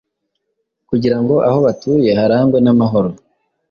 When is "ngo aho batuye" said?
1.21-2.09